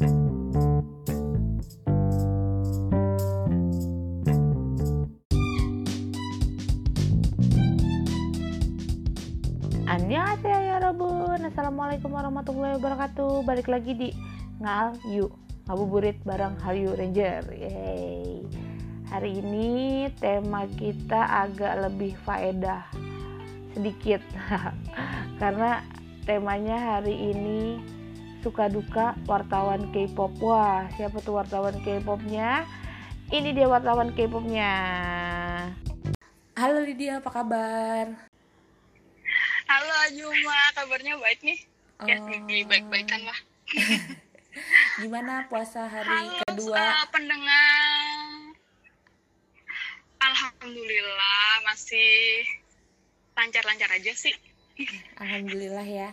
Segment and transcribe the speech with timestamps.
[0.00, 0.16] Annyeonghaseyo
[10.64, 10.80] ya
[11.44, 13.44] Assalamualaikum warahmatullahi wabarakatuh.
[13.44, 14.08] Balik lagi di
[14.64, 15.28] Ngal Yu
[15.68, 17.44] Ngabuburit bareng Hallyu Ranger.
[17.52, 18.40] Yeay.
[19.12, 22.88] Hari ini tema kita agak lebih faedah
[23.76, 24.24] Sedikit.
[25.44, 25.84] Karena
[26.24, 27.99] temanya hari ini
[28.40, 32.64] Suka duka wartawan K-pop Wah siapa tuh wartawan K-popnya
[33.28, 34.72] Ini dia wartawan K-popnya
[36.56, 38.04] Halo Lydia apa kabar?
[39.64, 41.58] Halo Ajuma, kabarnya baik nih?
[42.02, 42.66] Ya, Oh.
[42.66, 43.38] baik-baikan lah.
[45.00, 46.76] Gimana puasa hari Halo kedua?
[46.76, 48.50] eh, pendengar.
[50.20, 52.44] Alhamdulillah masih
[53.32, 54.34] lancar-lancar aja sih.
[55.16, 56.10] Alhamdulillah ya.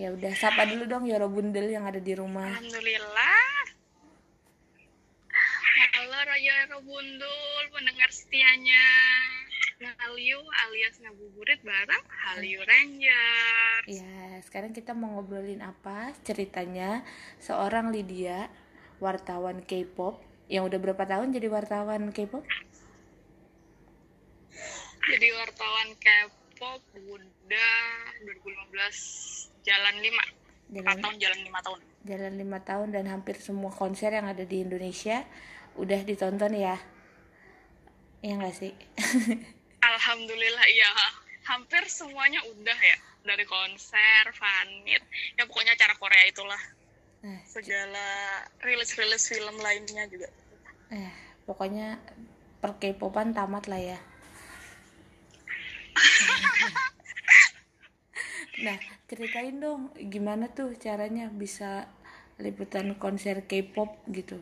[0.00, 2.48] Ya udah sapa dulu dong Yoro Bundel yang ada di rumah.
[2.48, 3.44] Alhamdulillah.
[5.92, 8.88] Halo Raya Robundul, pendengar setianya.
[9.84, 13.84] Ngaliu alias ngabuburit bareng Hallyu Ranger.
[13.84, 16.16] Ya, sekarang kita mau ngobrolin apa?
[16.24, 17.04] Ceritanya
[17.36, 18.48] seorang Lydia,
[18.96, 22.48] wartawan K-pop yang udah berapa tahun jadi wartawan K-pop?
[25.04, 27.76] Jadi wartawan K-pop udah
[28.24, 31.80] 2015 jalan 5 Jalan 4 tahun jalan 5 tahun.
[32.02, 35.22] Jalan lima tahun dan hampir semua konser yang ada di Indonesia
[35.76, 36.80] udah ditonton ya.
[38.24, 38.72] Ya nggak sih?
[39.92, 40.90] Alhamdulillah iya.
[41.46, 42.96] Hampir semuanya udah ya.
[43.22, 45.02] Dari konser, fanit
[45.38, 46.62] ya pokoknya acara Korea itulah.
[47.22, 48.08] Nah, segala
[48.66, 50.26] rilis-rilis film lainnya juga.
[50.90, 51.12] eh,
[51.46, 52.02] pokoknya
[52.58, 53.98] per K-popan tamat lah ya.
[58.62, 58.78] Nah,
[59.10, 61.90] ceritain dong gimana tuh caranya bisa
[62.38, 64.40] liputan konser K-pop gitu.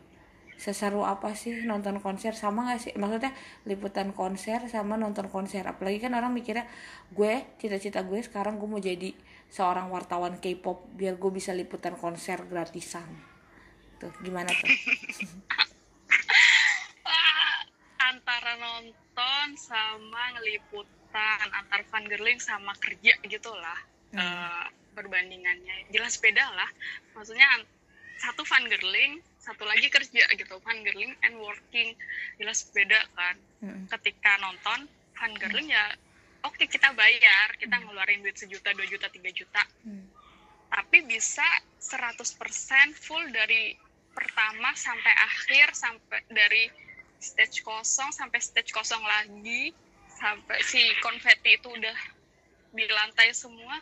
[0.60, 2.92] Seseru apa sih nonton konser sama gak sih?
[2.92, 3.32] Maksudnya
[3.64, 5.64] liputan konser sama nonton konser.
[5.64, 6.68] Apalagi kan orang mikirnya
[7.16, 9.16] gue cita-cita gue sekarang gue mau jadi
[9.48, 13.08] seorang wartawan K-pop biar gue bisa liputan konser gratisan.
[13.96, 14.68] Tuh gimana tuh?
[18.10, 23.16] Antara nonton sama ngeliputan antar fangirling sama kerja
[24.10, 25.76] gitulah eh, perbandingannya.
[25.94, 26.70] Jelas beda lah.
[27.14, 27.46] Maksudnya
[28.20, 30.54] satu fangirling satu lagi kerja gitu.
[30.60, 31.96] Fangirling and working.
[32.36, 33.36] Jelas beda kan.
[33.60, 33.84] Mm-mm.
[33.92, 35.94] ketika nonton fangirling ya
[36.44, 37.48] oke kita bayar.
[37.56, 39.64] Kita ngeluarin duit sejuta dua juta tiga juta.
[39.86, 40.06] Hmm.
[40.70, 41.42] tapi bisa
[41.82, 42.30] 100%
[42.94, 43.74] full dari
[44.14, 46.70] pertama sampai akhir sampai dari
[47.18, 49.74] stage kosong sampai stage kosong lagi.
[50.14, 51.96] Sampai si konfeti itu udah
[52.70, 53.78] di lantai semua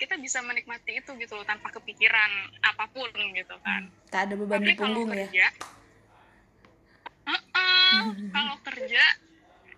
[0.00, 2.32] kita bisa menikmati itu gitu loh tanpa kepikiran
[2.64, 3.84] apa pun gitu kan.
[4.08, 5.28] Tak ada beban di tapi kalau punggung ya.
[5.28, 5.46] kerja
[7.28, 8.00] Heeh,
[8.36, 9.04] kalau kerja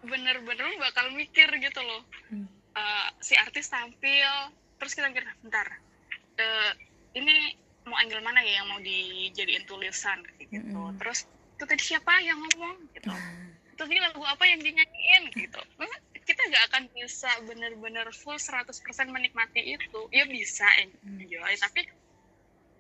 [0.03, 2.03] bener-bener bakal mikir gitu loh.
[2.31, 2.47] Hmm.
[2.73, 4.31] Eh, si artis tampil
[4.79, 5.67] terus kita mikir bentar
[6.39, 6.73] eh,
[7.15, 10.23] ini mau angle mana ya yang mau dijadiin tulisan?
[10.39, 10.57] gitu.
[10.57, 10.97] Mm-mm.
[11.03, 11.27] terus
[11.59, 12.77] itu tadi siapa yang ngomong?
[12.95, 13.11] gitu.
[13.77, 15.23] Terus ini lagu apa yang dinyanyiin?
[15.33, 15.59] gitu.
[15.81, 18.73] Eh, kita nggak akan bisa bener-bener full 100%
[19.11, 20.01] menikmati itu.
[20.15, 21.87] Ya bisa enjoy tapi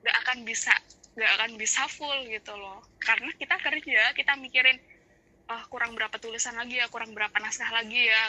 [0.02, 0.72] nggak akan bisa
[1.12, 2.80] nggak akan bisa full gitu loh.
[3.02, 4.78] Karena kita kerja kita mikirin
[5.50, 8.22] oh kurang berapa tulisan lagi ya kurang berapa naskah lagi ya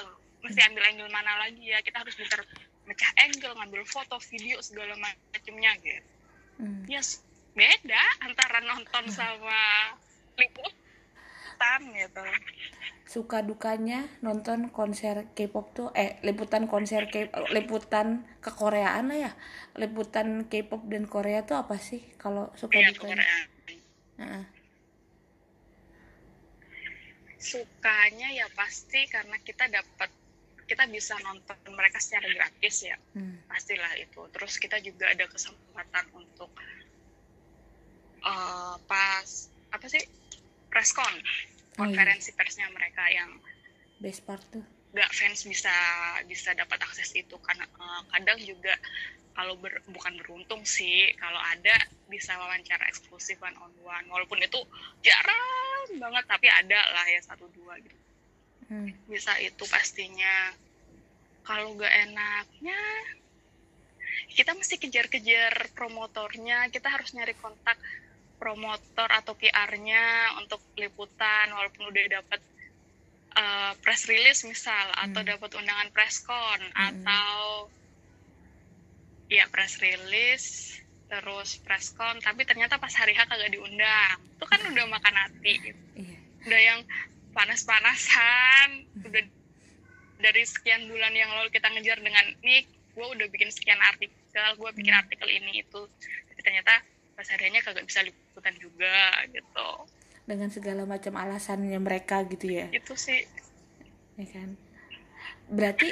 [0.43, 2.43] mesti ambil angle mana lagi ya kita harus pinter
[2.83, 6.09] mecah angle ngambil foto video segala macamnya gitu.
[6.59, 6.83] Hmm.
[6.91, 9.93] yes beda antara nonton sama
[10.35, 10.82] liputan
[11.93, 12.21] gitu
[13.03, 19.31] Suka dukanya nonton konser K-pop tuh eh liputan konser K liputan kekoreaan lah ya.
[19.77, 23.21] Liputan K-pop dan Korea tuh apa sih kalau suka ya ke dukanya?
[23.21, 23.37] Korea
[24.23, 24.43] Heeh.
[27.37, 30.07] sukanya ya pasti karena kita dapat
[30.63, 33.35] kita bisa nonton mereka secara gratis ya Hmm.
[33.51, 36.49] pastilah itu terus kita juga ada kesempatan untuk
[38.23, 39.27] eh, pas
[39.75, 40.03] apa sih
[40.71, 41.13] preskon
[41.73, 41.97] Oh, iya.
[41.97, 43.33] konferensi persnya mereka yang
[43.97, 44.61] Best part tuh.
[44.93, 45.73] nggak fans bisa
[46.23, 48.77] bisa dapat akses itu karena eh, kadang juga
[49.33, 51.73] kalau ber- bukan beruntung sih kalau ada
[52.05, 54.61] bisa wawancara eksklusif one on one walaupun itu
[55.01, 55.41] jarang
[55.97, 57.97] banget tapi ada lah ya satu dua gitu
[58.63, 58.89] Hmm.
[59.05, 60.55] bisa itu pastinya
[61.43, 62.79] kalau gak enaknya
[64.31, 67.75] kita mesti kejar-kejar promotornya kita harus nyari kontak
[68.43, 72.43] promotor atau PR-nya untuk liputan walaupun udah dapat
[73.39, 75.31] uh, press release misal atau Hmm.
[75.31, 76.91] dapat undangan press con Hmm.
[76.91, 77.31] atau
[79.31, 80.75] ya press release
[81.07, 85.83] terus preskon tapi ternyata pas hari H kagak diundang itu kan udah makan hati gitu.
[85.95, 86.79] iya udah yang
[87.31, 89.23] panas-panasan udah
[90.19, 94.69] dari sekian bulan yang lalu kita ngejar dengan nih gue udah bikin sekian artikel gue
[94.73, 95.81] bikin artikel ini itu
[96.29, 96.81] tapi ternyata
[97.13, 99.69] pas harinya kagak bisa liputan juga gitu.
[100.23, 102.67] Dengan segala macam alasannya mereka gitu ya?
[102.73, 103.27] Itu sih.
[104.17, 104.57] Ya kan?
[105.51, 105.91] Berarti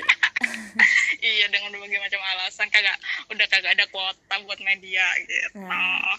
[1.22, 2.98] iya dengan berbagai macam alasan kagak
[3.30, 5.62] udah kagak ada kuota buat media gitu.
[5.62, 6.18] Nah.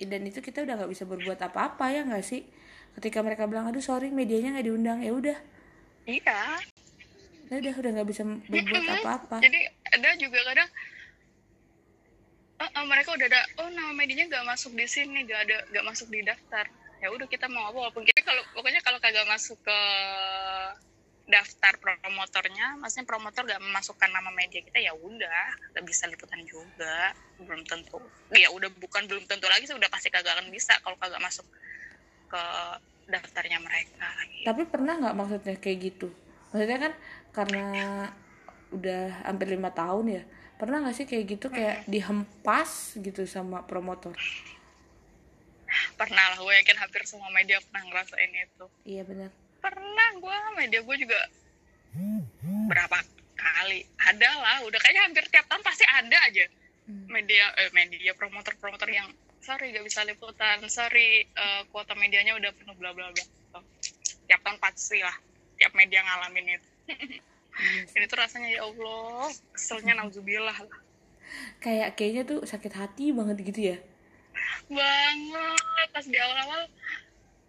[0.00, 2.48] dan itu kita udah nggak bisa berbuat apa-apa ya nggak sih?
[2.96, 4.98] Ketika mereka bilang aduh sorry medianya nggak diundang.
[5.04, 5.38] Ya udah.
[6.08, 6.40] Iya.
[7.52, 9.36] Ya udah udah nggak bisa berbuat apa-apa.
[9.44, 9.60] Jadi
[9.92, 10.68] ada juga kadang
[12.60, 15.84] eh, eh, mereka udah ada oh nama medianya nggak masuk di sini nggak ada nggak
[15.88, 16.68] masuk di daftar.
[17.00, 19.78] Ya udah kita mau apa walaupun kita kalau pokoknya kalau kagak masuk ke
[21.30, 27.16] daftar promotornya maksudnya promotor gak memasukkan nama media kita ya udah nggak bisa liputan juga
[27.40, 28.02] belum tentu.
[28.34, 31.46] Ya udah bukan belum tentu lagi sih udah pasti kagak akan bisa kalau kagak masuk
[32.28, 32.42] ke
[33.08, 34.10] daftarnya mereka.
[34.44, 36.12] Tapi pernah nggak maksudnya kayak gitu?
[36.52, 36.92] Maksudnya kan
[37.30, 37.64] karena
[38.74, 40.22] udah hampir lima tahun ya
[40.60, 44.12] pernah nggak sih kayak gitu kayak dihempas gitu sama promotor?
[45.96, 48.66] Pernah lah gue yakin hampir semua media pernah ngerasain itu.
[48.84, 49.32] Iya benar.
[49.64, 51.20] Pernah gue media gue juga
[52.68, 53.00] berapa
[53.40, 53.88] kali.
[53.96, 56.46] Ada lah udah kayaknya hampir tiap tahun pasti ada aja.
[56.90, 57.06] Hmm.
[57.06, 59.06] media eh, media promotor promotor yang
[59.38, 63.24] sorry gak bisa liputan sorry eh, kuota medianya udah penuh bla bla bla.
[64.28, 65.16] Tiap tahun pasti lah
[65.56, 66.68] tiap media ngalamin itu.
[67.94, 70.78] ini tuh rasanya ya allah keselnya nauzubillah lah.
[71.62, 73.76] Kayak kayaknya tuh sakit hati banget gitu ya?
[74.66, 76.62] Banget pas di awal-awal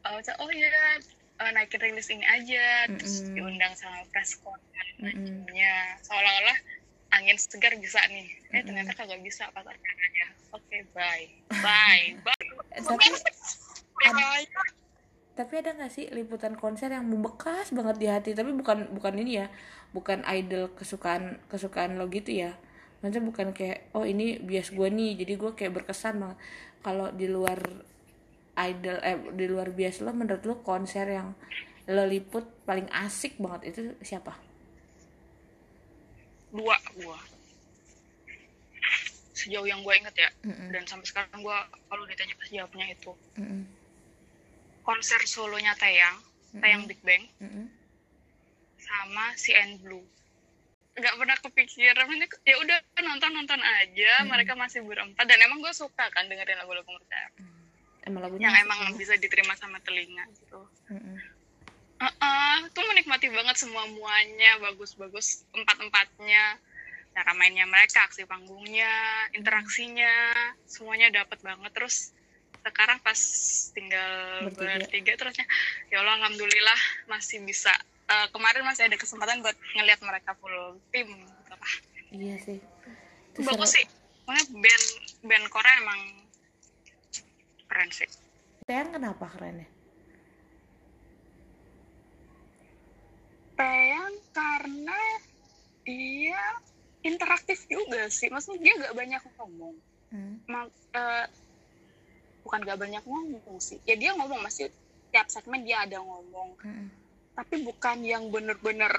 [0.05, 0.69] uh, oh iya
[1.41, 3.35] uh, naikin rilis ini aja terus Mm-mm.
[3.37, 4.57] diundang sama preskon
[5.53, 6.57] nya seolah-olah
[7.11, 8.29] angin segar bisa nih.
[8.55, 10.27] Eh ternyata kagak bisa pas acaranya.
[10.55, 11.27] Oke bye.
[11.61, 12.15] Bye.
[12.23, 12.49] Bye.
[12.71, 13.03] Eh, tapi
[14.15, 14.47] bye
[15.31, 18.29] tapi ada nggak sih liputan konser yang membekas banget di hati?
[18.35, 19.47] Tapi bukan bukan ini ya
[19.95, 22.59] bukan idol kesukaan kesukaan lo gitu ya.
[22.99, 26.37] Maksudnya bukan kayak oh ini bias gue nih jadi gue kayak berkesan banget.
[26.83, 27.59] Kalau di luar
[28.59, 31.31] idol eh di luar bias lo menurut lo konser yang
[31.87, 34.35] lo liput paling asik banget itu siapa?
[36.51, 37.17] Dua gua.
[39.31, 40.29] Sejauh yang gue inget ya.
[40.45, 40.69] Mm-mm.
[40.69, 41.57] dan sampai sekarang gue
[41.89, 43.11] kalau ditanya pasti jawabnya itu.
[43.39, 43.80] Mm-mm.
[44.81, 46.17] Konser solonya Tayang
[46.59, 47.23] Tayang Big Bang.
[47.39, 47.65] Mm-mm.
[48.81, 50.03] sama si N Blue.
[50.99, 52.11] Nggak pernah kepikiran.
[52.43, 55.23] Ya udah nonton nonton aja mereka masih berempat.
[55.23, 57.31] Dan emang gue suka kan dengerin lagu-lagu mereka.
[58.03, 58.99] Emang lagunya yang emang banget.
[58.99, 60.59] bisa diterima sama telinga gitu.
[60.91, 61.15] Mm-mm.
[62.01, 64.59] Heeh, tuh menikmati banget semua muanya.
[64.59, 66.59] Bagus-bagus empat-empatnya.
[67.15, 68.91] Cara mainnya mereka aksi panggungnya
[69.37, 70.11] interaksinya
[70.67, 71.71] semuanya dapat banget.
[71.71, 72.11] Terus
[72.61, 73.17] sekarang pas
[73.73, 74.11] tinggal
[74.47, 74.77] Bertiga.
[74.77, 75.45] bertiga terusnya
[75.89, 77.73] ya Allah alhamdulillah masih bisa
[78.03, 80.51] Eh, kemarin masih ada kesempatan buat ngelihat mereka full
[80.91, 81.73] tim gitu lah.
[82.11, 82.59] iya sih
[83.31, 83.75] itu bagus seru.
[83.79, 83.85] sih
[84.21, 84.85] pokoknya band
[85.23, 86.01] band Korea emang
[87.65, 88.09] keren sih
[88.67, 89.69] Tayang kenapa keren ya
[93.55, 94.99] Tayang karena
[95.81, 96.41] dia
[97.01, 99.75] interaktif juga sih maksudnya dia gak banyak ngomong
[100.11, 100.43] Hmm.
[100.43, 101.25] Ma- eh,
[102.43, 103.77] bukan gak banyak ngomong sih.
[103.85, 104.69] Ya dia ngomong masih
[105.11, 106.55] tiap segmen dia ada ngomong.
[106.61, 106.87] Mm-mm.
[107.31, 108.91] tapi bukan yang bener-bener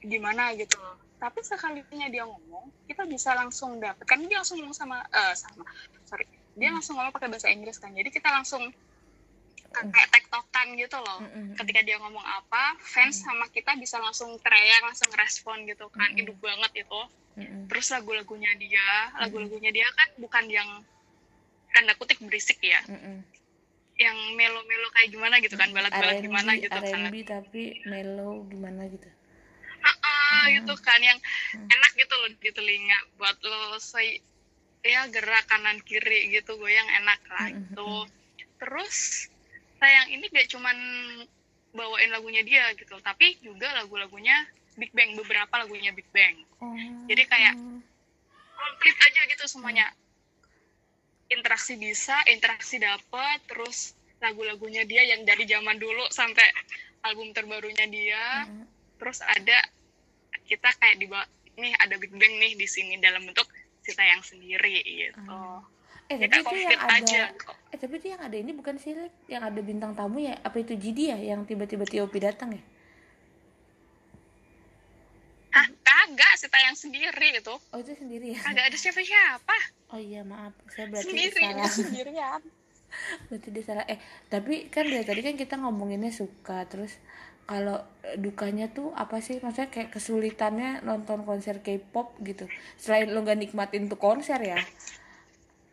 [0.00, 0.76] gimana gitu.
[0.80, 4.06] Loh tapi sekalinya dia ngomong kita bisa langsung dapet.
[4.06, 5.66] Kan dia langsung ngomong sama eh sama.
[6.06, 6.24] Sorry.
[6.54, 7.90] Dia langsung ngomong pakai bahasa Inggris kan.
[7.90, 8.62] Jadi kita langsung
[9.68, 11.20] kayak tektokan gitu loh.
[11.58, 16.14] Ketika dia ngomong apa fans sama kita bisa langsung teriak langsung respon gitu kan.
[16.14, 17.00] Hidup banget itu.
[17.66, 18.86] Terus lagu-lagunya dia
[19.18, 20.70] lagu-lagunya dia kan bukan yang
[21.74, 21.94] tanda
[22.28, 22.80] berisik ya.
[22.86, 23.24] Mm-mm.
[23.98, 26.86] yang melo-melo kayak gimana gitu kan balat-balat gimana gitu kan.
[26.86, 29.10] R&B tapi mellow gimana gitu.
[29.80, 31.18] Ah, gitu kan yang
[31.50, 31.66] Hmm.
[31.66, 34.22] enak gitu loh di telinga buat lo say
[34.80, 37.90] ya gerak kanan kiri gitu goyang enak lah Mm-mm, gitu.
[38.56, 39.26] terus
[39.76, 40.78] sayang ini gak cuman
[41.70, 46.38] bawain lagunya dia gitu tapi juga lagu-lagunya Big Bang beberapa lagunya Big Bang.
[46.60, 46.70] Oh.
[47.04, 47.58] Jadi kayak-
[48.54, 49.90] komplit aja gitu semuanya
[51.28, 56.44] interaksi bisa interaksi dapat terus lagu-lagunya dia yang dari zaman dulu sampai
[57.06, 58.48] album terbarunya dia.
[58.48, 58.66] Mm-mm.
[58.98, 59.58] terus ada
[60.48, 61.22] kita kayak di bawah
[61.58, 63.46] nih ada Big Bang nih di sini dalam bentuk
[63.82, 65.20] cerita yang sendiri gitu.
[65.30, 65.62] Ah.
[66.08, 67.22] eh ya tapi itu yang ada aja
[67.68, 68.96] eh tapi itu yang ada ini bukan sih
[69.28, 72.62] yang ada bintang tamu ya apa itu Jidi ya yang tiba-tiba Tiopi datang ya
[76.38, 78.40] ah kagak cerita yang sendiri itu oh itu sendiri ya?
[78.46, 79.56] Kagak ada siapa-siapa.
[79.90, 80.54] Oh iya maaf.
[80.70, 81.72] Saya berarti sendiri salah.
[81.82, 82.40] sendirian.
[83.26, 83.84] Berarti dia salah.
[83.90, 83.98] Eh
[84.30, 86.62] tapi kan dari tadi kan kita ngomonginnya suka.
[86.70, 86.94] Terus
[87.48, 87.82] kalau
[88.20, 89.42] dukanya tuh apa sih?
[89.42, 92.46] Maksudnya kayak kesulitannya nonton konser K-pop gitu.
[92.78, 94.60] Selain lo gak nikmatin tuh konser ya?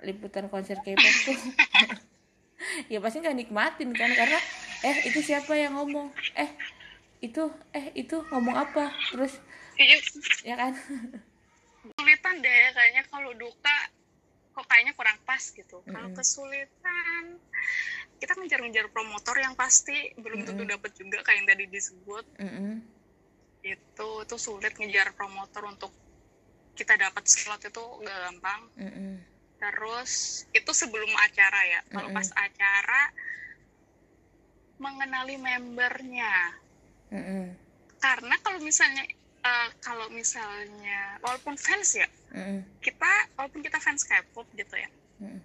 [0.02, 1.40] Liputan konser K-pop tuh.
[2.90, 4.10] Ya pasti nggak nikmatin kan?
[4.12, 4.40] Karena
[4.82, 6.10] eh itu siapa yang ngomong?
[6.34, 6.50] Eh
[7.22, 8.90] itu eh itu ngomong apa?
[9.14, 9.38] Terus
[10.46, 10.74] ya kan
[11.86, 13.78] kesulitan deh kayaknya kalau duka
[14.56, 16.18] kok kayaknya kurang pas gitu kalau Mm-mm.
[16.18, 17.24] kesulitan
[18.18, 20.74] kita ngejar-ngejar promotor yang pasti belum tentu Mm-mm.
[20.80, 22.80] dapat juga kayak yang tadi disebut Mm-mm.
[23.66, 25.92] itu itu sulit ngejar promotor untuk
[26.76, 29.20] kita dapat slot itu gak gampang Mm-mm.
[29.60, 32.18] terus itu sebelum acara ya kalau Mm-mm.
[32.18, 33.02] pas acara
[34.80, 36.34] mengenali membernya
[37.12, 37.52] Mm-mm.
[38.00, 39.04] karena kalau misalnya
[39.46, 42.66] eh, kalau misalnya walaupun fans ya Mm-mm.
[42.82, 44.90] kita walaupun kita fans K-pop gitu ya
[45.22, 45.40] Mm-mm.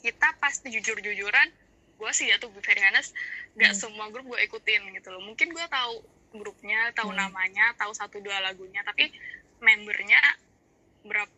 [0.00, 1.48] kita pasti jujur-jujuran
[1.96, 3.16] gue sih ya tuh very honest
[3.56, 3.80] gak Hmm.
[3.88, 6.04] semua grup gue ikutin gitu loh mungkin gue tahu
[6.36, 7.24] grupnya tahu Hmm.
[7.24, 9.08] namanya tahu satu dua lagunya tapi
[9.58, 10.20] membernya
[11.02, 11.32] berapa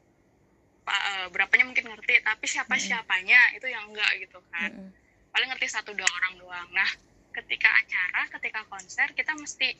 [0.88, 4.90] eh, berapanya mungkin ngerti tapi siapa siapanya itu yang enggak gitu kan Mm-mm.
[5.30, 6.90] paling ngerti satu dua orang doang nah
[7.30, 9.78] ketika acara ketika konser kita mesti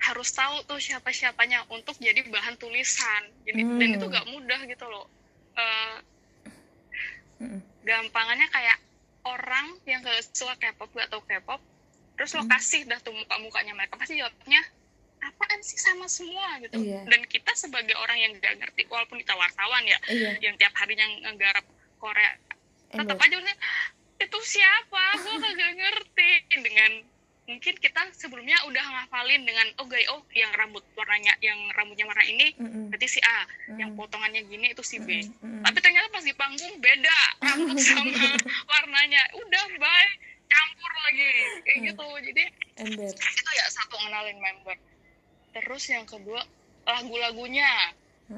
[0.00, 3.96] harus tahu tuh siapa siapanya untuk jadi bahan tulisan jadi dan Hmm.
[3.96, 5.06] itu gak mudah gitu loh
[5.52, 5.96] Eh,
[7.38, 7.60] Mm-mm.
[7.82, 8.78] gampangannya kayak
[9.22, 11.60] orang yang gak suka K-pop gak tau K-pop
[12.14, 12.50] terus lo Hmm.
[12.50, 14.60] kasih dah tuh muka-mukanya mereka pasti jawabnya
[15.20, 17.04] apaan sih sama semua gitu Iya.
[17.04, 21.04] dan kita sebagai orang yang gak ngerti walaupun kita wartawan ya iya yang tiap harinya
[21.26, 21.64] ngegarap
[21.96, 22.32] Korea
[22.90, 23.36] tetap aja
[24.20, 26.30] itu siapa gue kagak ngerti
[26.60, 26.90] dengan
[27.50, 32.22] mungkin kita sebelumnya udah ngafalin dengan oh gay oh yang rambut warnanya yang rambutnya warna
[32.22, 32.86] ini Mm-mm.
[32.88, 33.42] berarti si A
[33.74, 33.98] yang Mm-mm.
[33.98, 35.66] potongannya gini itu si B Mm-mm.
[35.66, 38.30] tapi ternyata pas di panggung beda rambut sama
[38.64, 40.10] warnanya udah bye
[40.46, 41.26] campur lagi
[41.62, 41.86] kayak Hmm.
[41.90, 42.44] gitu jadi
[42.78, 44.76] ember itu ya satu ngenalin member
[45.52, 46.42] terus yang kedua
[46.84, 47.66] lagu-lagunya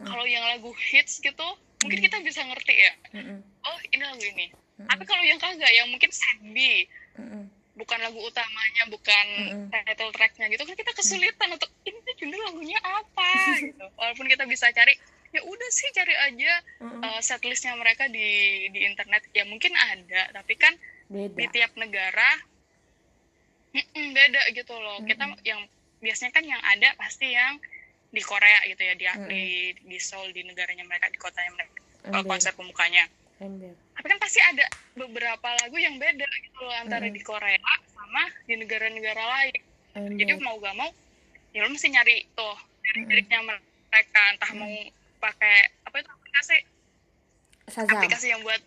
[0.03, 1.49] kalau yang lagu hits gitu
[1.81, 2.07] mungkin Hmm.
[2.09, 3.39] kita bisa ngerti ya Mm-mm.
[3.63, 4.89] oh ini lagu ini Mm-mm.
[4.89, 6.57] tapi kalau yang kagak yang mungkin sad B
[7.17, 7.45] Mm-mm.
[7.73, 9.73] Bukan lagu utamanya bukan Mm-mm.
[9.73, 13.33] title tracknya gitu kan kita kesulitan untuk ini judul lagunya apa?
[13.65, 13.87] gitu.
[13.97, 14.93] Walaupun kita bisa cari
[15.33, 16.53] ya udah sih cari aja
[16.85, 17.01] Mm-mm.
[17.01, 19.25] uh, setlistnya mereka di di internet.
[19.33, 20.77] Ya mungkin ada tapi kan
[21.09, 22.31] di beda tiap negara
[23.73, 25.01] mm-mm, beda gitu loh.
[25.09, 25.41] Kita Mm-mm.
[25.49, 25.61] yang
[26.05, 27.57] biasanya kan yang ada pasti yang
[28.13, 29.29] di Korea gitu ya di Mm-mm.
[29.33, 29.43] di,
[29.81, 31.73] di Seoul di negaranya mereka di kotanya mereka
[32.13, 32.29] uh, ember.
[32.37, 33.09] konser pembukanya
[33.41, 34.67] ember tapi kan pasti ada
[34.99, 37.15] beberapa lagu yang beda gitu loh antara Mm-mm.
[37.15, 37.55] di Korea
[37.95, 39.63] sama di negara-negara lain.
[40.19, 40.91] Jadi ember mau gak mau
[41.55, 42.59] ya lo mesti nyari tuh
[43.07, 44.23] liriknya mereka.
[44.35, 44.59] Entah Mm.
[44.59, 44.75] mau
[45.23, 46.59] pakai apa itu aplikasi?
[47.71, 48.59] Shazam aplikasi yang buat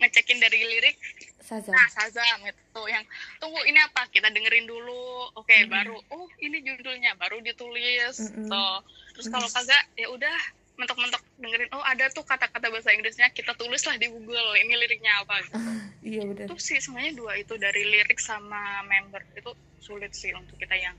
[0.00, 0.96] ngecekin dari lirik.
[1.44, 3.04] Shazam nah Shazam itu yang
[3.36, 4.08] tunggu ini apa?
[4.08, 5.28] Kita dengerin dulu.
[5.36, 5.76] Oke Mm-mm.
[5.76, 7.20] baru oh ini judulnya.
[7.20, 8.48] Baru ditulis Mm-mm.
[8.48, 8.80] tuh.
[9.12, 10.38] Terus kalau kagak ya udah
[10.80, 15.20] mentok-mentok dengerin oh ada tuh kata-kata bahasa Inggrisnya kita tulis lah di Google ini liriknya
[15.20, 15.34] apa.
[15.44, 15.54] Gitu.
[16.16, 16.46] iya bener.
[16.48, 20.96] Itu sih sebenarnya dua itu dari lirik sama member itu sulit sih untuk kita yang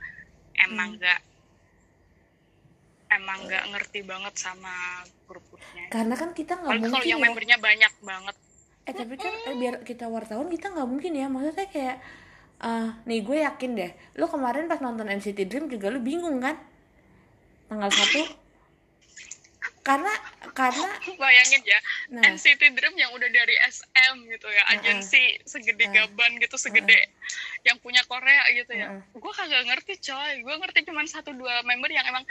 [0.61, 0.97] emang Hmm.
[1.01, 1.19] nggak
[3.11, 5.91] emang nggak ngerti banget sama grup-grupnya.
[5.91, 7.25] Karena kan kita nggak Apalagi kalau mungkin yang ya.
[7.27, 8.35] membernya banyak banget.
[8.87, 11.27] Eh tapi kan eh, biar kita wartawan kita nggak mungkin ya.
[11.27, 11.97] Maksudnya kayak
[12.61, 16.55] ah nih gue yakin deh lu kemarin pas nonton NCT Dream juga lu bingung kan?
[17.67, 18.21] Tanggal satu
[19.81, 20.13] karena
[20.53, 20.89] karena
[21.21, 21.79] bayangin ya
[22.13, 22.23] nah.
[22.29, 24.77] NCT Dream yang udah dari SM gitu ya Heeh.
[24.77, 25.93] agensi segede Heeh.
[26.05, 27.09] gaban gitu segede
[27.65, 28.93] yang punya Korea gitu ya.
[28.93, 29.01] Heeh.
[29.17, 30.33] gue kagak ngerti coy.
[30.45, 32.25] Gue ngerti cuma satu dua member yang emang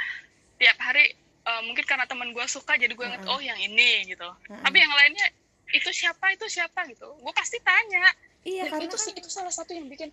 [0.58, 1.10] tiap hari
[1.46, 3.38] eh, mungkin karena teman gue suka jadi gue ngerti Heeh.
[3.38, 4.26] oh yang ini gitu.
[4.46, 5.26] Tapi yang lainnya
[5.70, 6.86] itu siapa itu siapa?
[6.86, 7.06] gitu.
[7.18, 8.02] Gue pasti tanya.
[8.46, 10.08] Iya Dan karena itu kan sih itu salah satu yang bikin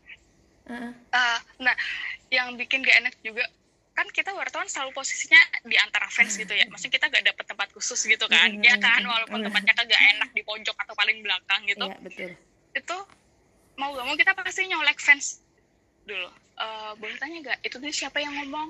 [0.67, 1.75] eh, nah
[2.27, 3.47] yang bikin gak enak juga
[3.97, 6.69] kan kita wartawan selalu posisinya di antara fans gitu ya.
[6.69, 8.53] Maksudnya kita gak dapet tempat khusus gitu kan.
[8.53, 9.45] Mm, ya kan walaupun mm.
[9.49, 11.89] tempatnya kagak enak di pojok atau paling belakang gitu.
[11.89, 12.31] Iya betul.
[12.77, 12.97] Itu
[13.81, 15.41] mau gak mau kita pasti nyolek fans
[16.05, 16.29] dulu.
[16.57, 18.69] Eh, boleh tanya gak itu tadi siapa yang ngomong?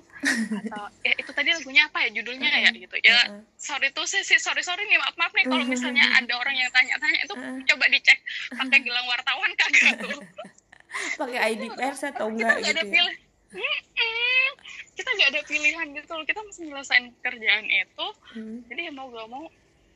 [0.64, 2.10] Atau ya itu tadi lagunya apa ya?
[2.16, 2.96] Judulnya ya gitu.
[3.04, 6.56] Ya sorry tuh sih sih sorry sorry nih maaf maaf nih kalau misalnya ada orang
[6.56, 7.36] yang tanya-tanya itu
[7.68, 8.20] coba dicek
[8.56, 10.24] pakai gelang wartawan kagak tuh.
[11.20, 12.94] Pakai ID pers atau enggak nggak ada gitu ya?
[12.96, 13.16] pilih
[13.50, 14.50] Mm-mm.
[14.94, 16.12] kita nggak ada pilihan gitu.
[16.12, 18.08] Loh kita mesti nyelesain kerjaan itu.
[18.34, 18.58] Hmm.
[18.68, 19.46] jadi ya mau gak mau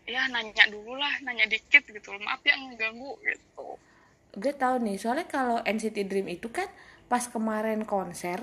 [0.04, 2.22] ya nanya dulu lah nanya dikit gitu loh.
[2.22, 3.68] Maaf ya ngeganggu gitu.
[4.32, 6.70] Gue tahu nih soalnya kalau NCT Dream itu kan
[7.06, 8.40] pas kemarin konser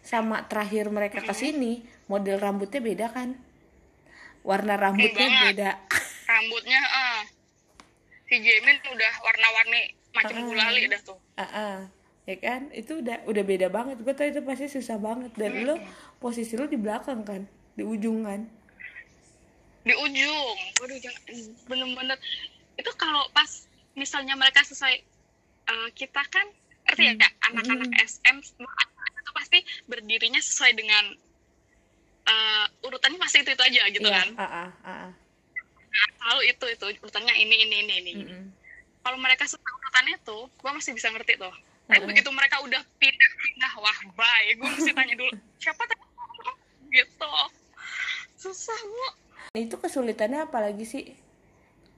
[0.00, 3.36] sama terakhir mereka ke sini model rambutnya beda kan?
[4.40, 5.70] Warna rambutnya beda.
[6.26, 7.20] rambutnya ah.
[8.24, 9.80] Si Jamin udah warna-warni
[10.12, 10.44] macam Ah.
[10.44, 11.18] gulali dah tuh.
[11.34, 11.76] Ah, ah.
[12.24, 12.68] Ya kan?
[12.70, 14.00] Itu udah udah beda banget.
[14.00, 15.32] Gue tau itu pasti susah banget.
[15.34, 15.76] Dan lo
[16.18, 17.44] posisi lo di belakang kan?
[17.72, 18.44] Di ujung kan?
[19.82, 20.56] Di ujung.
[20.80, 21.22] Waduh jangan
[21.66, 22.18] bener-bener.
[22.76, 24.96] Itu kalau pas misalnya mereka sesuai
[25.66, 26.46] eh, kita kan
[26.86, 27.32] ngerti ya Kak?
[27.46, 31.04] anak-anak SM semua anak-anak itu pasti berdirinya sesuai dengan
[32.26, 34.28] eh, urutannya pasti itu itu aja gitu Iya, kan?
[34.34, 35.10] ah, ah, ah.
[36.18, 38.12] selalu itu itu urutannya ini ini ini ini.
[38.16, 38.42] Mm-mm.
[39.02, 41.54] kalau mereka suka urutannya tuh gua masih bisa ngerti tuh
[41.90, 44.48] tapi begitu mereka udah pindah pindah wah bye.
[44.54, 46.04] Gue mesti tanya dulu siapa tadi?
[46.94, 47.32] Gitu.
[48.38, 49.06] Susah bu.
[49.58, 51.04] Itu kesulitannya apalagi sih?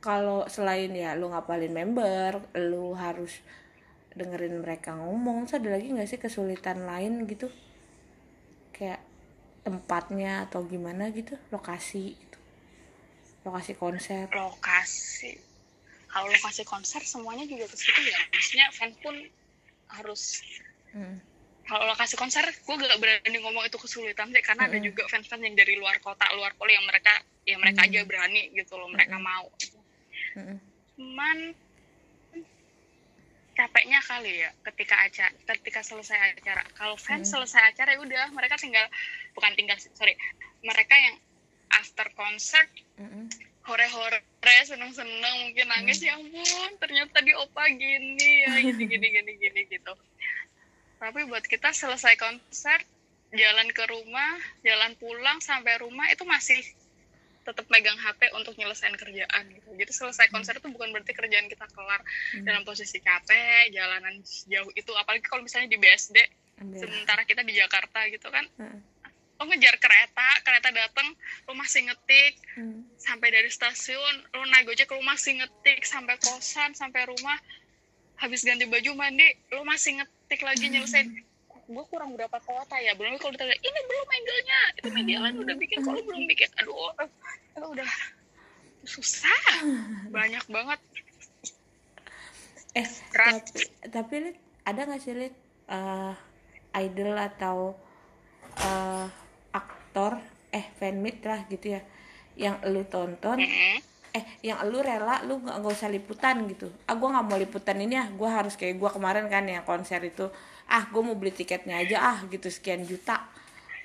[0.03, 3.39] Kalau selain ya lu ngapalin member lu harus
[4.13, 7.53] dengerin mereka ngomong terus ada lagi nggak sih kesulitan lain gitu?
[8.75, 9.05] Kayak
[9.63, 12.39] tempatnya atau gimana gitu lokasi gitu.
[13.47, 14.27] Lokasi konser.
[14.33, 15.39] Lokasi.
[16.11, 18.19] Kalau lokasi konser semuanya juga ke situ ya.
[18.35, 19.17] Maksudnya fans pun
[20.01, 20.41] harus
[20.93, 21.17] Hmm.
[21.65, 24.93] kalau lokasi konser gue gak berani ngomong itu kesulitan sih karena ada Mm-mm.
[24.93, 27.17] juga fans-fans yang dari luar kota luar poli yang mereka
[27.49, 27.89] ya mereka Mm.
[27.89, 29.25] aja berani gitu loh mereka Mm-mm.
[29.25, 29.47] mau
[30.37, 30.59] Mm-mm.
[31.01, 31.39] cuman
[33.53, 37.33] capeknya kali ya ketika acara ketika selesai acara kalau fans Mm.
[37.41, 38.85] selesai acara ya udah mereka tinggal
[39.33, 40.13] bukan tinggal sorry
[40.61, 41.17] mereka yang
[41.73, 42.69] after concert
[43.01, 43.33] Mm-mm.
[43.63, 44.21] Hore-hore
[44.65, 49.93] seneng-seneng mungkin nangis ya ampun ternyata di opa gini ya gini gini gini gini gitu
[50.99, 52.79] tapi buat kita selesai konser
[53.31, 56.59] jalan ke rumah jalan pulang sampai rumah itu masih
[57.43, 61.67] tetap megang HP untuk nyelesain kerjaan gitu jadi selesai konser itu bukan berarti kerjaan kita
[61.69, 61.99] kelar
[62.33, 62.47] Hmm.
[62.47, 64.15] dalam posisi capek jalanan
[64.47, 66.17] jauh itu apalagi kalau misalnya di BSD
[66.59, 66.79] Ambil.
[66.79, 68.79] sementara kita di Jakarta gitu kan Heeh.
[69.43, 71.11] Lo ngejar kereta kereta datang
[71.51, 72.39] lo masih ngetik.
[72.55, 72.85] Hmm.
[72.95, 75.83] sampai dari stasiun lo naik gojek lo masih ngetik.
[75.83, 77.35] Sampai kosan sampai rumah.
[78.23, 81.11] Habis ganti baju mandi lo masih ngetik lagi nyelesain.
[81.67, 82.95] Gue kurang berapa kuota ya?
[82.95, 84.61] Belum kalau ditanya ini belum angle-nya.
[84.79, 86.95] Itu media lain udah bikin kalau belum bikin aduh.
[87.59, 87.91] Itu udah
[88.87, 89.43] susah.
[90.15, 90.79] Banyak banget.
[92.73, 93.43] Eh Berat.
[93.43, 94.17] tapi tapi
[94.65, 95.35] ada nggak sih Lid,
[95.69, 96.15] eh,
[96.81, 97.77] idol atau
[98.57, 98.92] eh,
[99.93, 100.17] aktor
[100.57, 101.85] eh fanmeet lah gitu ya
[102.41, 103.37] yang lu tonton
[104.17, 106.73] eh yang lu rela lu nggak nggak usah liputan gitu.
[106.89, 110.01] Ah gue nggak mau liputan ini ah gue harus kayak gue kemarin kan yang konser
[110.01, 110.33] itu
[110.69, 113.25] ah gue mau beli tiketnya aja ah gitu sekian juta.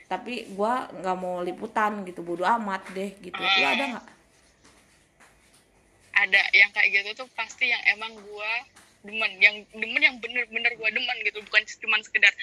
[0.07, 3.39] Tapi gue nggak mau liputan gitu bodo amat deh gitu.
[3.39, 4.07] Lu ada nggak?
[6.23, 8.51] Ada yang kayak gitu tuh pasti yang emang gua
[9.05, 12.33] demen yang demen yang bener-bener gua demen gitu bukan cuman sekedar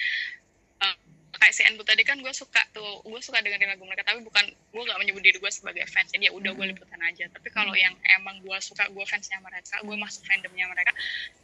[1.45, 4.49] kayak si Enbu tadi kan gue suka tuh gue suka dengerin lagu mereka tapi bukan
[4.49, 7.29] gue gak menyebut diri gue sebagai fans jadi ya udah gue liputan aja.
[7.29, 10.89] Tapi kalau yang emang gue suka gue fansnya mereka gue masuk fandomnya mereka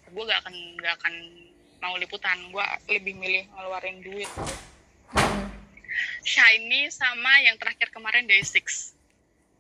[0.10, 1.14] gue gak akan gak akan
[1.86, 2.34] mau liputan.
[2.50, 4.26] Gue lebih milih ngeluarin duit.
[5.14, 5.54] Hmm,
[6.26, 8.58] Shiny sama yang terakhir kemarin Day6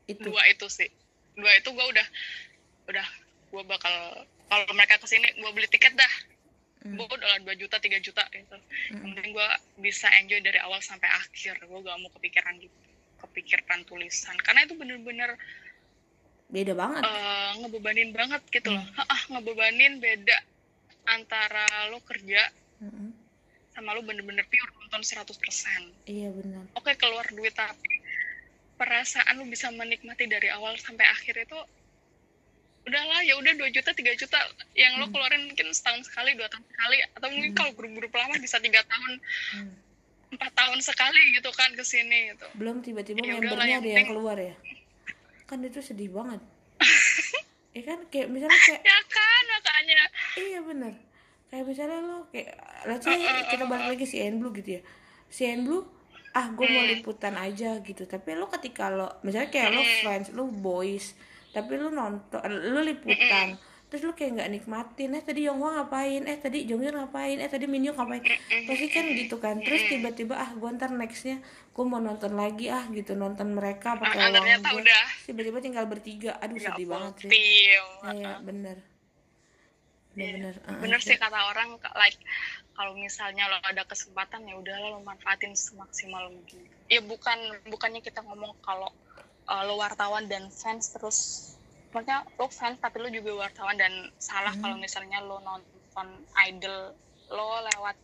[0.09, 0.25] itu.
[0.25, 0.89] Dua itu sih.
[1.37, 2.07] Dua itu gue udah
[2.89, 3.07] udah
[3.53, 6.13] gue bakal kalau mereka ke sini gue beli tiket dah
[6.81, 6.97] Hmm.
[6.97, 8.57] gue udah dua juta tiga juta gitu.
[8.89, 9.49] Penting gue
[9.85, 11.61] bisa enjoy dari awal sampai akhir.
[11.61, 12.73] Gue gak mau kepikiran gitu.
[13.21, 14.33] Kepikiran tulisan.
[14.41, 15.37] Karena itu bener-bener
[16.51, 17.01] beda banget.
[17.05, 18.81] eh, ngebebanin banget gitu loh.
[18.81, 19.05] Hmm.
[19.07, 20.37] ah ngebebanin beda
[21.07, 22.43] antara lo kerja
[22.83, 23.09] Mm-mm.
[23.71, 25.31] sama lo bener-bener pure nonton 100%
[26.05, 28.03] iya benar oke keluar duit tapi
[28.75, 31.57] perasaan lu bisa menikmati dari awal sampai akhir itu
[32.81, 34.37] udahlah ya udah 2 juta 3 juta.
[34.73, 35.13] Yang lo Hmm.
[35.13, 36.97] keluarin mungkin setahun sekali dua tahun sekali.
[37.11, 39.11] Atau mungkin kalau grup-grup lama bisa tiga tahun
[39.53, 39.71] Hmm.
[40.31, 42.45] empat tahun sekali gitu kan ke sini gitu.
[42.53, 44.55] Belum tiba-tiba Ya membernya yang ada yang penting- keluar ya?
[45.45, 46.41] Kan itu sedih banget.
[47.71, 50.01] Ya kan kayak misalnya kayak ya kan makanya.
[50.35, 50.93] Iya bener.
[51.47, 52.51] Kayak misalnya lo kayak
[52.83, 53.15] let's say
[53.47, 54.81] kita balik lagi si Blue gitu ya.
[55.29, 55.87] Si Blue
[56.31, 56.91] ah gue mau Hmm.
[56.91, 58.03] liputan aja gitu.
[58.03, 61.15] Tapi lo ketika lo misalnya kayak lo fans lo boys
[61.51, 63.59] tapi lo nonton lo liputan.
[63.91, 66.23] Terus lo kayak nggak nikmatin eh tadi Yonghwa ngapain?
[66.23, 67.43] Eh tadi Jonghyun ngapain?
[67.43, 68.23] Eh tadi Minhyuk ngapain?
[68.63, 69.59] Pasti kan gitu kan.
[69.59, 71.43] Terus tiba-tiba ah gue ntar nextnya
[71.75, 75.05] gue mau nonton lagi ah gitu nonton mereka pakai Ah, uang gue udah.
[75.27, 76.39] Tiba-tiba tinggal bertiga.
[76.39, 77.27] Aduh nggak sedih banget sih.
[77.27, 77.87] fulfill.
[78.15, 78.77] iya bener.
[80.15, 82.19] Bener-bener ah, bener ah, sih kata orang like
[82.79, 86.63] kalau misalnya lo ada kesempatan ya udahlah lo manfaatin semaksimal mungkin.
[86.87, 88.87] Ya bukan bukannya kita ngomong kalau
[89.51, 91.17] uh, lo wartawan dan fans terus
[91.91, 94.63] maksudnya lo fans tapi lo juga wartawan dan salah Hmm.
[94.63, 96.07] kalau misalnya lo nonton
[96.47, 96.95] idol
[97.31, 97.95] lo lewat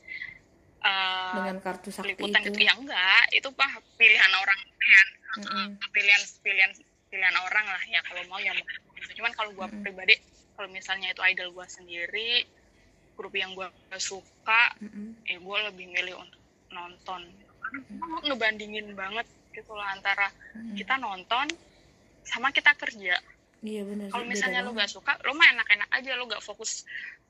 [0.83, 5.07] uh, dengan kartu sakti liputan itu gitu ya enggak itu pak pilihan orang pilihan
[5.38, 5.67] Mm-mm.
[5.91, 6.71] pilihan pilihan
[7.07, 8.67] pilihan orang lah ya kalau mau ya mau
[9.15, 9.83] cuman kalau gue Mm-mm.
[9.83, 10.15] pribadi
[10.60, 12.31] kalau misalnya itu idol gue sendiri
[13.15, 13.67] grup yang gue
[13.99, 15.15] suka Mm-mm.
[15.27, 17.21] eh gue lebih milih untuk nonton
[17.99, 20.77] gua ngebandingin banget gitu loh antara Mm-mm.
[20.77, 21.49] kita nonton
[22.21, 23.17] sama kita kerja
[23.65, 24.85] iya benar kalau misalnya banget.
[24.85, 26.85] gak suka lu mah enak-enak aja lu gak fokus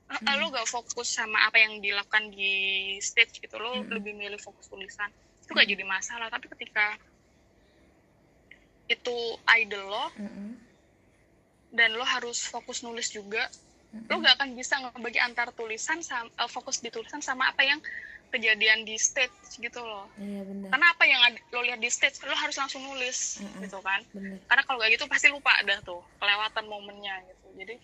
[0.08, 0.40] eh, Mm.
[0.40, 2.52] lu gak fokus sama apa yang dilakukan di
[3.00, 3.96] stage gitu lu Mm.
[3.96, 5.08] lebih milih fokus tulisan
[5.44, 5.74] itu gak Mm.
[5.76, 7.00] jadi masalah tapi ketika
[8.88, 9.18] itu
[9.58, 10.56] idol lo Mm-mm.
[11.72, 13.44] dan lo harus fokus nulis juga
[13.92, 14.08] Mm-mm.
[14.08, 17.80] lo gak akan bisa ngebagi antar tulisan sama eh, fokus di tulisan sama apa yang
[18.28, 22.34] kejadian di stage gitu loh iya benar karena apa yang lo lihat di stage lo
[22.34, 23.64] harus langsung nulis Mm-mm.
[23.64, 27.76] gitu kan benar karena kalau gak gitu pasti lupa dah tuh kelewatan momennya gitu jadi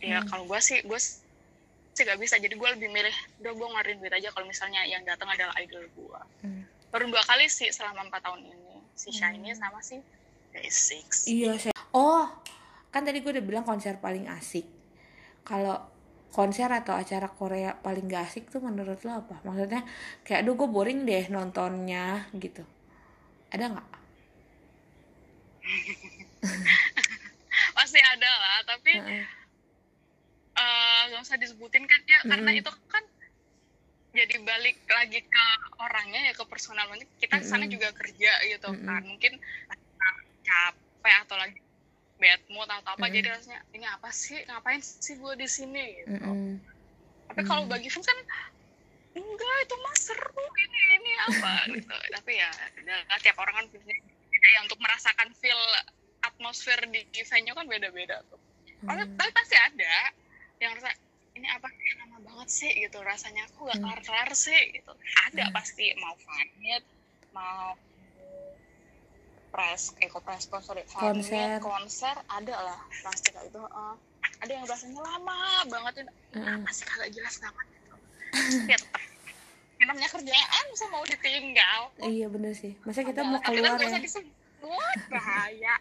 [0.00, 0.26] ya Hmm.
[0.26, 1.20] kalau gue sih gue sih
[2.00, 5.28] gak bisa jadi gue lebih milih udah gue ngarin duit aja kalau misalnya yang datang
[5.28, 6.64] adalah idol gue Hmm.
[6.88, 8.56] baru dua kali sih selama empat tahun ini
[8.94, 9.60] si Shiny Hmm.
[9.60, 10.00] sama si
[10.50, 11.74] Day6 Iya, saya.
[11.90, 12.26] Oh,
[12.88, 14.66] kan tadi gue udah bilang konser paling asik.
[15.42, 15.78] Kalau
[16.30, 19.36] konser atau acara Korea paling gak asik tuh menurut lo apa?
[19.46, 19.82] Maksudnya
[20.26, 22.62] kayak aduh gue boring deh nontonnya gitu.
[23.50, 23.88] Ada nggak?
[27.76, 28.92] pasti ada lah tapi
[30.58, 32.60] eh, nggak usah disebutin kan ya karena Mm-mm.
[32.60, 33.04] itu kan
[34.10, 35.44] jadi balik lagi ke
[35.78, 37.74] orangnya ya ke personalnya kita sana Mm-mm.
[37.78, 38.86] juga kerja gitu Mm-mm.
[38.86, 39.32] kan mungkin
[40.44, 41.58] capek atau lagi
[42.20, 43.16] bad mood atau apa Mm-mm.
[43.16, 46.60] jadi rasanya ini apa sih ngapain sih gue di sini gitu Mm-mm.
[47.32, 47.72] tapi kalau Mm.
[47.72, 48.18] bagi fans kan
[49.16, 52.50] enggak itu mah seru ini ini apa gitu tapi ya
[52.84, 53.96] udah, tiap orang kan punya
[54.54, 55.58] ya untuk merasakan feel
[56.20, 58.38] atmosfer di venue kan beda-beda tuh
[58.84, 59.16] tapi, Hmm.
[59.16, 59.94] tapi pasti ada
[60.60, 60.88] yang rasa
[61.36, 63.84] ini apa sih lama banget sih gitu rasanya aku gak Hmm.
[63.88, 64.92] kelar-kelar sih gitu
[65.28, 65.54] ada Hmm.
[65.56, 66.84] pasti mau fanit
[67.32, 67.76] mau
[69.50, 70.08] press eh
[70.62, 71.58] sorry Konser.
[71.58, 73.94] fanmeet, konser ada lah pasti kayak itu heeh.
[74.40, 76.58] ada yang rasanya lama banget ini Mm-mm.
[76.64, 77.66] masih kagak jelas banget
[78.30, 78.78] tapi ya
[79.86, 82.76] namanya kerjaan masa mau ditinggal Iya bener sih.
[82.84, 83.98] Masa kita mau kan keluar gak ya?
[84.00, 85.74] disebut bahaya.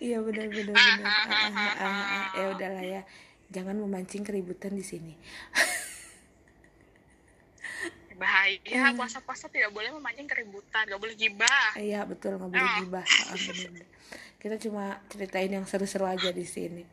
[0.00, 1.04] Iya bener bener bener.
[1.04, 2.26] Ah, ah, ah, ah, ah.
[2.36, 3.00] Ya udahlah ya.
[3.52, 5.12] Jangan memancing keributan di sini.
[8.14, 8.94] bahaya Hmm.
[8.94, 12.78] puasa-puasa tidak boleh memancing keributan gak boleh gibah Iya betul nggak boleh Ah.
[12.80, 13.06] gibah.
[13.06, 13.36] Ah.
[14.38, 16.84] Kita cuma ceritain yang seru-seru aja di sini.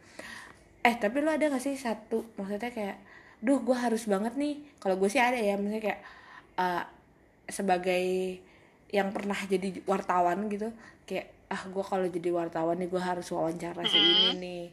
[0.82, 2.98] Eh tapi lu ada gak sih satu maksudnya kayak,
[3.38, 4.56] duh gue harus banget nih.
[4.78, 6.02] Kalau gue sih ada ya, maksudnya kayak
[6.58, 6.84] eh,
[7.48, 8.04] sebagai
[8.90, 10.72] yang pernah jadi wartawan gitu,
[11.04, 14.66] kayak ah gue kalau jadi wartawan nih gue harus wawancara si ini nih.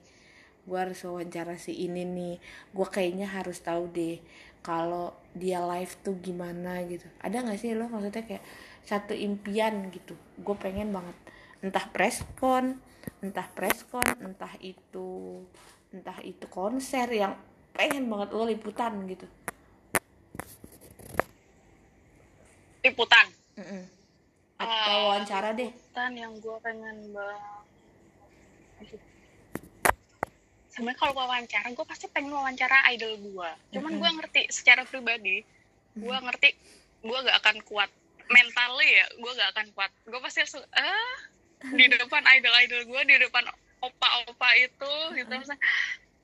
[0.63, 2.35] Gue harus wawancara si ini nih.
[2.71, 4.23] Gue kayaknya harus tahu deh
[4.63, 7.07] kalau dia live tuh gimana gitu.
[7.23, 8.45] Ada gak sih lo maksudnya kayak
[8.85, 10.15] satu impian gitu.
[10.41, 11.17] Gue pengen banget
[11.61, 12.79] entah preskon,
[13.21, 15.43] entah preskon, entah itu
[15.89, 17.33] entah itu konser yang
[17.73, 19.27] pengen banget lo liputan gitu.
[22.79, 23.27] liputan
[23.59, 23.85] Mm-mm.
[24.59, 25.69] Atau Ah, wawancara deh.
[25.71, 27.68] liputan yang gue pengen banget
[30.79, 35.43] sebenarnya kalau wawancara gue pasti pengen wawancara idol gue cuman gue ngerti secara pribadi
[35.99, 36.55] gue ngerti
[37.03, 37.91] gue gak akan kuat
[38.29, 39.91] mentally ya gue gak akan kuat.
[40.05, 41.17] Gue pasti langsung ah
[41.75, 43.45] di depan idol idol gue di depan
[43.83, 45.33] opa opa itu gitu.
[45.33, 45.59] Maksudnya,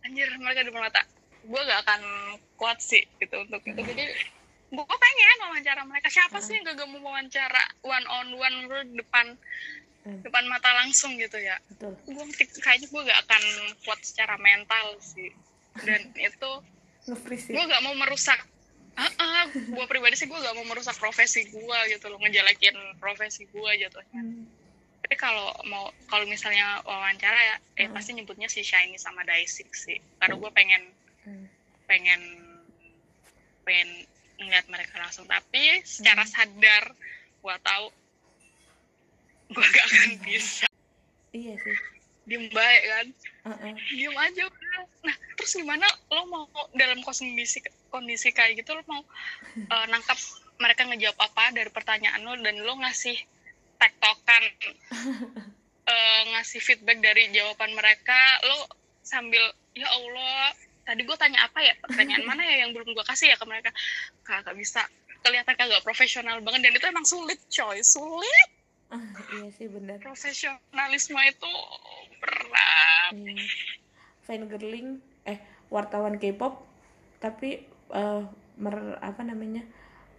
[0.05, 1.03] anjir mereka di mata.
[1.45, 2.01] Gue gak akan
[2.61, 3.81] kuat sih gitu untuk itu.
[3.81, 4.05] Jadi
[4.77, 8.57] gue pengen wawancara mereka siapa sih yang gak mau wawancara one on one
[8.93, 9.39] depan
[10.05, 10.21] Hmm.
[10.21, 11.97] depan mata langsung gitu ya Betul.
[12.05, 12.25] gue
[12.61, 13.43] kayaknya gue gak akan
[13.81, 15.33] kuat secara mental sih
[15.81, 15.97] dan
[16.29, 16.51] itu
[17.07, 17.65] Nge-freeze gue ya.
[17.67, 18.37] gak mau merusak
[18.95, 23.49] ah ah, gue pribadi sih gue gak mau merusak profesi gue gitu loh ngejelekin profesi
[23.49, 24.45] gue jatuhnya Hmm.
[25.01, 27.97] tapi kalau mau kalau misalnya wawancara ya eh Hmm.
[27.97, 30.85] pasti nyebutnya si Shiny sama Daisy sih karena gue pengen
[31.25, 31.49] Hmm.
[31.87, 32.21] pengen
[33.65, 33.89] pengen
[34.37, 36.33] ngeliat mereka langsung tapi secara Hmm.
[36.33, 36.85] sadar
[37.38, 37.87] gue tahu
[39.51, 40.66] gue gak akan bisa
[41.31, 41.77] Iya sih.
[42.25, 43.07] diem baik kan
[43.44, 43.75] Uh-uh.
[43.90, 49.03] diem aja udah nah terus gimana lo mau dalam kondisi kondisi kayak gitu lo mau
[49.73, 50.16] eh, nangkap
[50.57, 53.18] mereka ngejawab apa dari pertanyaan lo dan lo ngasih
[53.77, 54.42] tektokan
[55.92, 60.49] eh, ngasih feedback dari jawaban mereka lo sambil ya allah
[60.85, 61.75] tadi gue tanya apa ya?
[61.81, 63.70] Pertanyaan mana ya yang belum gue kasih ya ke mereka?
[64.23, 64.85] Kagak bisa.
[65.25, 67.81] Kelihatan kagak profesional banget dan itu emang sulit coy.
[67.81, 68.49] Sulit.
[68.92, 69.01] Ah,
[69.40, 69.99] iya sih bener.
[69.99, 71.53] profesionalisme itu
[72.20, 73.12] berat.
[73.16, 73.40] Hmm.
[74.29, 75.40] Fangirling eh
[75.73, 76.62] wartawan K-pop
[77.18, 78.23] tapi eh,
[78.61, 79.64] mer apa namanya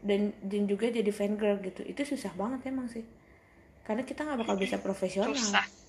[0.02, 1.86] dan dan juga jadi fangirl gitu.
[1.86, 3.06] Itu susah banget emang sih.
[3.86, 5.38] Karena kita nggak bakal bisa profesional.
[5.38, 5.85] susah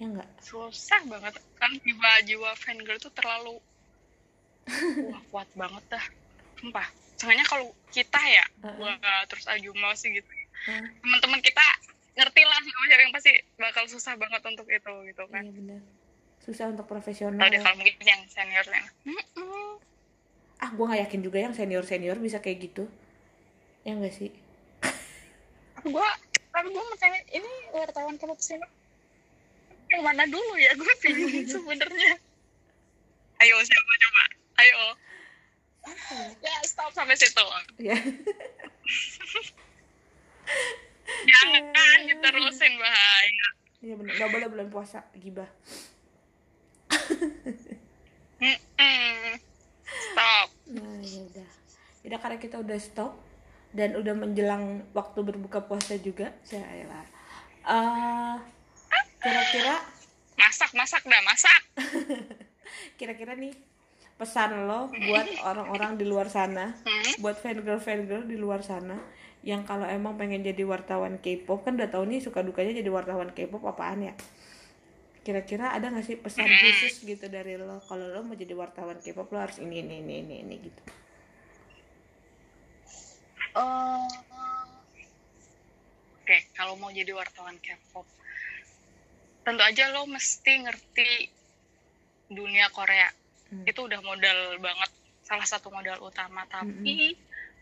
[0.00, 0.28] ya nggak?
[0.40, 1.36] Susah banget.
[1.60, 3.60] Kan jiwa jiwa fangirl tuh terlalu
[5.12, 6.04] wah kuat banget dah.
[6.56, 6.88] Sumpah.
[7.20, 8.80] Soalnya kalau kita ya Uh-uh.
[8.80, 8.96] gua
[9.28, 10.28] terus Ajuma sih gitu
[10.64, 10.84] Hah?
[11.04, 11.64] teman-teman kita
[12.16, 15.44] ngerti lah sama siapa yang pasti bakal susah banget untuk itu gitu kan.
[15.44, 15.80] Iya benar
[16.40, 17.46] susah untuk profesional.
[17.46, 17.60] Ya.
[17.60, 18.66] kalau mungkin yang senior
[19.04, 19.76] Mm-mm.
[20.60, 22.84] ah gue nggak yakin juga yang senior senior bisa kayak gitu.
[23.84, 24.32] Ya nggak sih?
[25.84, 26.08] Gua
[26.52, 26.84] tapi gua
[27.32, 28.64] ini wartawan kalau sini
[29.90, 30.72] yang mana dulu ya?
[30.78, 32.14] Gue bingung sebenarnya.
[33.40, 34.22] Ayo siapa coba?
[34.60, 34.82] Ayo.
[36.44, 37.46] Ya stop sampai situ.
[37.80, 37.96] Ya.
[41.26, 43.48] Jangan diterusin bahaya
[43.80, 45.48] iya benar nggak boleh bulan puasa gibah.
[49.88, 50.48] Stop.
[50.68, 51.48] Nah ya udah.
[52.04, 53.12] Udah karena kita udah stop
[53.72, 57.08] dan udah menjelang waktu berbuka puasa juga saya
[57.60, 58.36] Eh,
[59.20, 59.74] kira-kira
[60.34, 61.62] masak masak dah masak.
[62.98, 63.52] Kira-kira nih
[64.16, 67.12] pesan lo buat orang-orang di luar sana Hmm?
[67.24, 69.00] buat fan girl fan girl di luar sana
[69.40, 73.32] yang kalau emang pengen jadi wartawan K-pop kan udah tahu nih suka dukanya jadi wartawan
[73.32, 74.14] K-pop apaan ya?
[75.20, 77.80] Kira-kira ada nggak sih pesan khusus gitu dari lo?
[77.84, 80.82] Kalau lo mau jadi wartawan K-pop lo harus ini ini ini ini, ini gitu.
[83.50, 84.08] Eh,
[86.20, 88.06] Oke, kalau mau jadi wartawan K-pop,
[89.44, 91.10] tentu aja lo mesti ngerti
[92.30, 93.08] dunia Korea.
[93.50, 93.66] Hmm.
[93.66, 94.90] Itu udah modal banget,
[95.26, 96.46] salah satu modal utama.
[96.46, 97.16] Tapi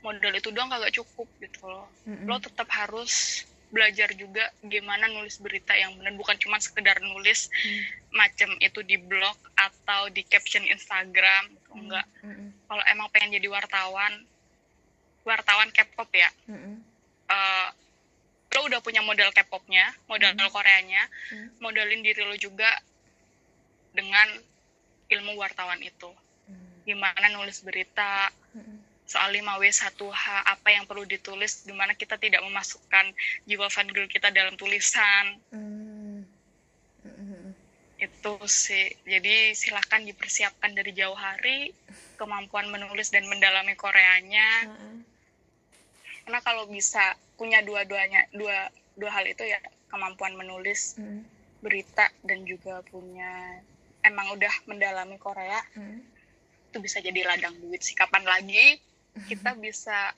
[0.05, 1.89] modal itu doang kagak cukup gitu loh.
[2.07, 2.29] Mm-mm.
[2.29, 7.85] Lo tetap harus belajar juga gimana nulis berita yang benar, bukan cuma sekedar nulis Hmm.
[8.17, 11.53] macam itu di blog atau di caption Instagram.
[11.53, 11.73] Gitu.
[11.77, 12.07] Enggak.
[12.25, 12.49] Mm-mm.
[12.65, 14.25] Kalau emang pengen jadi wartawan,
[15.25, 16.81] wartawan K-pop ya, Mm-mm.
[17.29, 17.69] eh,
[18.59, 21.55] lo udah punya modal K-popnya, modal Koreanya, Hmm.
[21.63, 22.67] modalin diri lo juga
[23.95, 24.27] dengan
[25.09, 26.11] ilmu wartawan itu.
[26.47, 26.85] Mm.
[26.85, 29.07] Gimana nulis berita, Mm-mm.
[29.09, 33.15] soal 5W1H, apa yang perlu ditulis, di mana kita tidak memasukkan
[33.49, 36.23] jiwa fangirl kita dalam tulisan, Mm.
[37.09, 37.47] Mm-mm.
[37.99, 38.93] itu sih.
[39.03, 41.73] Jadi silahkan dipersiapkan dari jauh hari,
[42.15, 44.98] kemampuan menulis dan mendalami Koreanya, Mm-mm.
[46.29, 48.69] Karena kalau bisa punya dua-duanya, dua,
[49.01, 49.57] dua hal itu ya,
[49.89, 51.25] kemampuan menulis, Mm-mm.
[51.65, 53.57] berita dan juga punya
[54.05, 56.05] emang udah mendalami Korea Mm-mm.
[56.69, 57.97] itu bisa jadi ladang duit sih.
[57.97, 58.77] Kapan lagi
[59.25, 60.13] kita bisa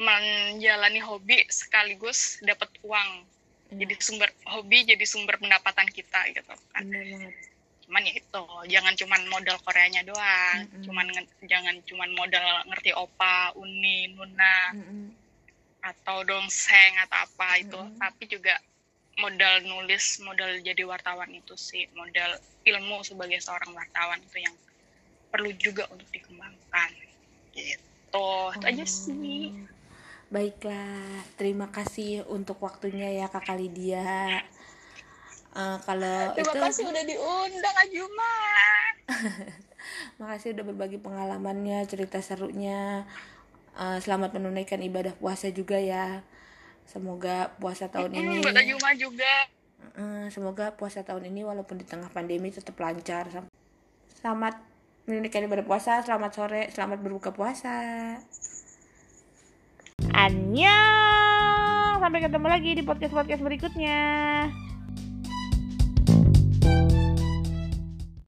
[0.00, 3.28] menjalani hobi sekaligus dapat uang.
[3.76, 6.80] Iya, jadi sumber hobi jadi sumber pendapatan kita gitu kan.
[6.80, 7.53] Bener banget
[7.84, 8.42] cuman ya itu
[8.72, 10.82] jangan cuman modal Koreanya doang Mm-mm.
[10.88, 15.12] cuman nge- jangan cuman modal ngerti opa uni nuna Mm-mm.
[15.84, 18.00] atau dongseng atau apa itu Mm-mm.
[18.00, 18.56] tapi juga
[19.20, 24.56] modal nulis modal jadi wartawan itu sih modal ilmu sebagai seorang wartawan itu yang
[25.28, 26.90] perlu juga untuk dikembangkan
[27.52, 29.72] gitu itu aja sih Oh,
[30.34, 34.42] Baiklah, terima kasih untuk waktunya ya Kakak Lydia.
[35.54, 38.34] Eh, kalau terima itu, kasih udah diundang Ajuma
[40.18, 43.06] makasih udah berbagi pengalamannya, cerita serunya.
[43.78, 46.26] Eh, selamat menunaikan ibadah puasa juga ya.
[46.90, 49.34] Semoga puasa tahun ini, Hmm, buat Ajuma juga
[49.94, 53.30] eh, semoga puasa tahun ini walaupun di tengah pandemi tetap lancar.
[54.10, 54.58] Selamat
[55.06, 58.18] menunaikan ibadah puasa, selamat sore, selamat berbuka puasa.
[60.10, 62.02] Annyeong!
[62.02, 64.02] Sampai ketemu lagi di podcast-podcast berikutnya.